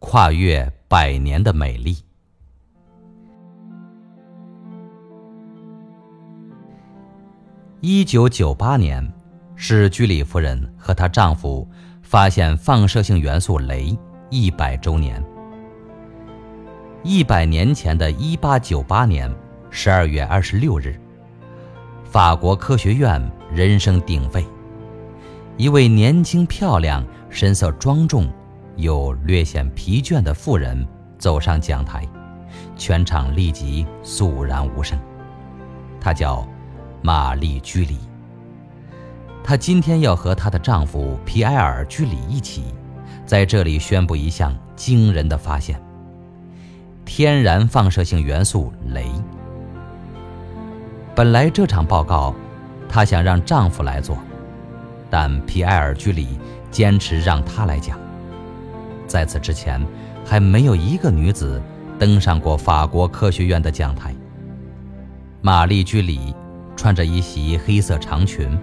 [0.00, 1.96] 跨越百年的美丽。
[7.80, 9.06] 一九九八年，
[9.56, 11.68] 是居里夫人和她丈夫
[12.00, 13.98] 发现放射性元素镭
[14.30, 15.22] 一百周年。
[17.02, 19.32] 一百年前的一八九八年
[19.68, 20.98] 十二月二十六日，
[22.04, 23.20] 法国科学院
[23.52, 24.46] 人声鼎沸，
[25.56, 28.28] 一位年轻漂亮、神色庄重。
[28.78, 30.86] 又略显疲倦的妇人
[31.18, 32.06] 走上讲台，
[32.76, 34.96] 全场立即肃然无声。
[36.00, 36.48] 她叫
[37.02, 37.98] 玛丽居里。
[39.42, 42.62] 她今天要和她的丈夫皮埃尔居里一起，
[43.26, 45.80] 在这里宣布一项惊人的发现：
[47.04, 49.06] 天然放射性元素镭。
[51.16, 52.32] 本来这场报告，
[52.88, 54.16] 她想让丈夫来做，
[55.10, 56.38] 但皮埃尔居里
[56.70, 57.98] 坚持让她来讲。
[59.08, 59.84] 在此之前，
[60.24, 61.60] 还没有一个女子
[61.98, 64.14] 登上过法国科学院的讲台。
[65.40, 66.34] 玛丽居里
[66.76, 68.56] 穿着一袭黑色长裙，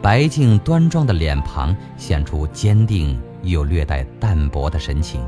[0.00, 5.20] 白净端庄的脸庞显出坚定又略带淡泊的神情，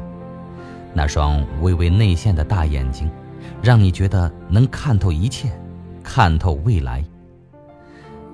[0.94, 3.10] 那双微微内陷的大眼睛，
[3.62, 5.50] 让你觉得能看透一切，
[6.02, 7.04] 看透未来。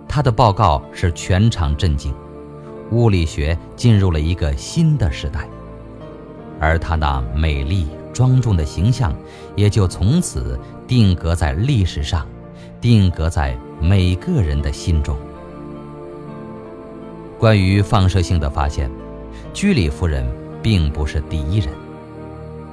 [0.06, 2.12] 她的报告使全场震惊，
[2.91, 5.48] 物理学进入了一个新的时代。
[6.61, 9.12] 而她那美丽庄重的形象，
[9.56, 12.27] 也就从此定格在历史上，
[12.80, 15.16] 定格在每个人的心中。
[17.38, 18.91] 关于放射性的发现，
[19.55, 20.27] 居里夫人
[20.62, 21.69] 并不是第一人，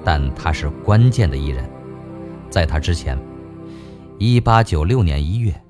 [0.03, 1.63] 但她是关键的一人。
[2.49, 3.17] 在她之前
[4.19, 5.61] ，1896年1月，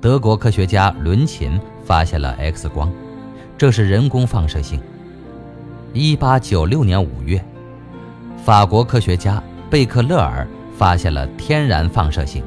[0.00, 2.92] 德国科学家伦琴发现了 X 光，
[3.56, 4.78] 这是人工放射性。
[5.94, 7.42] 1896年5月。
[8.44, 12.44] 法国科学家贝克勒尔发现了天然放射性，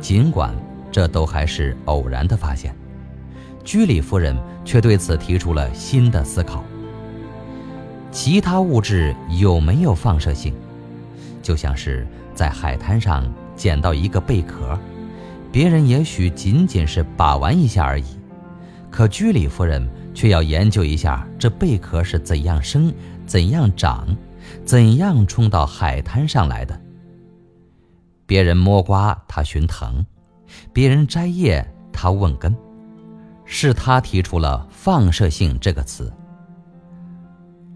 [0.00, 0.52] 尽管
[0.90, 2.74] 这都还是偶然的发现，
[3.62, 6.64] 居里夫人却对此提出了新的思考。
[8.10, 10.52] 其他物质有没有放射性，
[11.40, 12.04] 就像是
[12.34, 14.76] 在海滩上捡到一个贝壳，
[15.52, 18.18] 别人也许仅仅是把玩一下而已，
[18.90, 22.92] 可居里夫人却要研究一下这贝壳是怎样生、
[23.24, 24.08] 怎样长。
[24.64, 26.80] 怎样冲到海滩上来的？
[28.26, 30.04] 别人摸瓜，他寻藤；
[30.72, 32.54] 别人摘叶，他问根。
[33.48, 36.12] 是他提出了“放射性”这个词。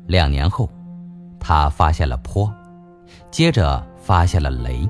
[0.08, 0.68] 两年后，
[1.38, 2.52] 他发现了钋，
[3.30, 4.88] 接着发现了镭。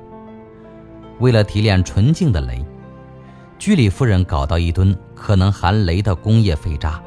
[1.18, 2.64] 为了提炼纯净的镭，
[3.58, 6.98] 居里夫人搞到一吨可能含镭的工业废渣，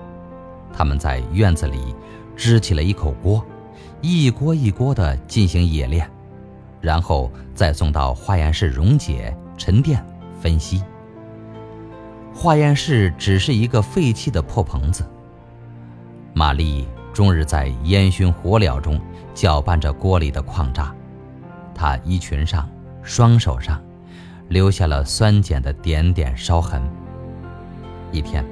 [0.71, 1.95] 他们在院子里
[2.35, 3.43] 支起了一口锅。
[4.05, 6.05] 一锅一锅地进行冶炼，
[6.81, 10.05] 然后再送到化验室溶解、沉淀、
[10.41, 10.83] 分析。
[12.35, 15.09] 化验室只是一个废弃的破棚子。
[16.33, 18.99] 玛丽终日在烟熏火燎中
[19.33, 20.93] 搅拌着锅里的矿渣，
[21.73, 22.69] 她衣裙上、
[23.03, 23.81] 双手上
[24.49, 26.81] 留下了酸碱的点点烧痕。
[28.11, 28.45] 一天，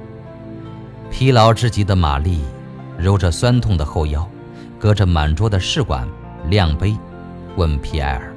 [1.10, 2.40] 疲劳之极的玛丽
[2.96, 4.26] 揉着酸痛的后腰。
[4.82, 6.08] 隔着满桌的试管，
[6.50, 6.96] 亮杯，
[7.56, 8.34] 问皮埃尔：“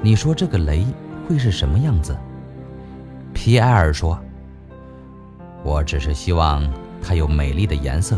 [0.00, 0.82] 你说这个雷
[1.28, 2.16] 会是什么样子？”
[3.34, 4.18] 皮埃尔说
[5.62, 6.66] ：“我只是希望
[7.02, 8.16] 它有美丽的颜色。”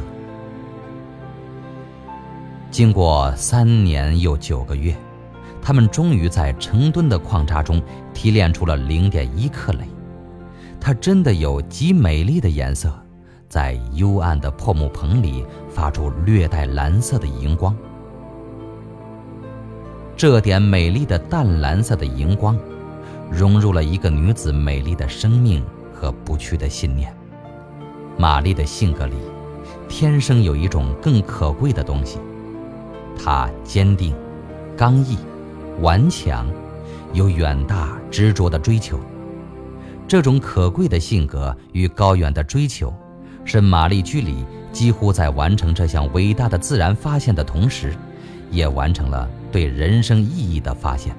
[2.70, 4.94] 经过三年又九个月，
[5.60, 7.82] 他们终于在成吨的矿渣中
[8.14, 9.88] 提炼出了零点一克雷，
[10.80, 12.96] 它真的有极美丽的颜色。
[13.50, 17.76] 在幽暗的破木棚里发出略带蓝色的荧光，
[20.16, 22.56] 这点美丽的淡蓝色的荧光，
[23.28, 27.12] 融入了一个女子美丽的生命和不屈的信念。
[28.16, 29.16] 玛丽的性格里，
[29.88, 32.20] 天生有一种更可贵的东西，
[33.20, 34.14] 她坚定、
[34.76, 35.18] 刚毅、
[35.80, 36.46] 顽强，
[37.12, 39.00] 有远大执着的追求。
[40.06, 42.94] 这种可贵的性格与高远的追求。
[43.44, 47.94] 是玛丽居里几乎在完成这项伟大的自然发现的同时，
[48.50, 51.14] 也完成了对人生意义的发现。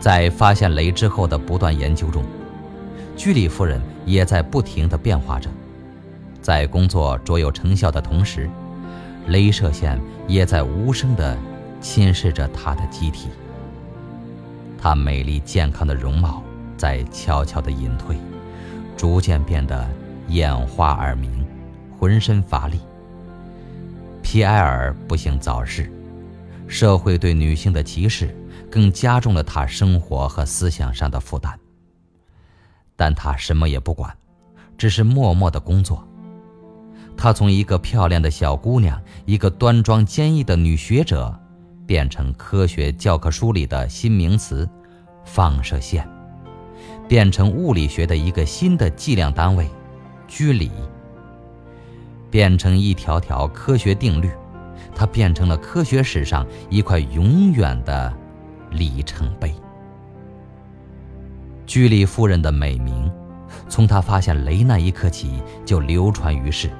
[0.00, 2.24] 在发现雷之后的不断研究中，
[3.16, 5.50] 居里夫人也在不停地变化着。
[6.40, 8.48] 在工作卓有成效的同时，
[9.28, 11.36] 镭射线也在无声地
[11.80, 13.28] 侵蚀着她的机体。
[14.80, 16.42] 她美丽健康的容貌
[16.76, 18.16] 在悄悄地隐退，
[18.96, 19.88] 逐渐变得。
[20.28, 21.44] 眼花耳鸣，
[21.98, 22.78] 浑身乏力。
[24.22, 25.90] 皮埃尔不幸早逝，
[26.66, 28.36] 社会对女性的歧视
[28.70, 31.58] 更加重了他生活和思想上的负担。
[32.94, 34.14] 但他什么也不管，
[34.76, 36.06] 只是默默的工作。
[37.16, 41.34] 他从一个漂亮的小姑娘，一个端庄坚毅的女学者，
[41.86, 44.68] 变成科学教科书里的新名词——
[45.24, 46.06] 放射线，
[47.08, 49.66] 变成物理学的一个新的计量单位——
[50.28, 50.70] 居里，
[52.30, 54.30] 变成一条条科学定律。
[54.94, 58.12] 它变成了科学史上一块永远的
[58.70, 59.54] 里程碑。
[61.66, 63.10] 居里夫人的美名，
[63.68, 66.70] 从她发现镭那一刻起就流传于世。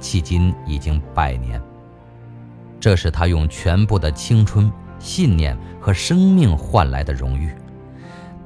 [0.00, 1.60] 迄今已经百年。
[2.78, 7.50] 这是他用全部的青春、信念和生命换来的荣誉。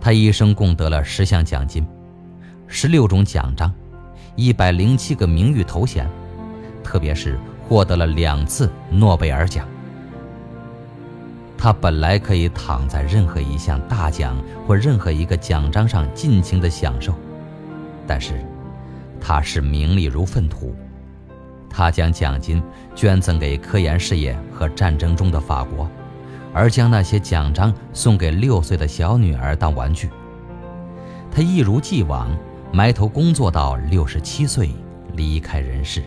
[0.00, 1.84] 他一生共得了十项奖金、
[2.68, 3.74] 十六种奖章、
[4.38, 6.08] 一百零七个名誉头衔，
[6.84, 7.36] 特别是
[7.68, 9.66] 获得了两次诺贝尔奖。
[11.56, 17.12] 他本来可以躺在任何一项大奖或任何一个奖章上尽情的享受，
[18.06, 18.34] 但是
[19.20, 20.72] 他视名利如粪土。
[21.68, 22.62] 他将奖金
[22.94, 25.90] 捐赠给科研事业和战争中的法国，
[26.54, 30.08] 而将那些奖章送给六岁的小女儿当玩具。
[31.28, 32.30] 他一如既往
[32.72, 34.70] 埋头工作到六十七岁，
[35.14, 36.02] 离开人世，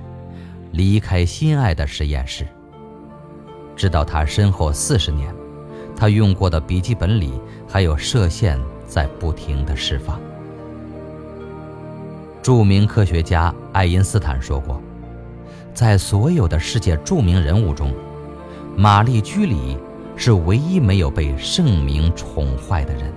[0.72, 2.46] 离开心爱的实验室。
[3.76, 5.34] 直到他身后四十年，
[5.96, 7.34] 他用过的笔记本里
[7.68, 10.20] 还有射线在不停的释放。
[12.44, 14.82] 著名科学家爱因斯坦说过。
[15.74, 17.94] 在所有的世界著名人物中，
[18.76, 19.78] 玛丽居里
[20.18, 23.12] 是唯一没有被盛名宠坏的人。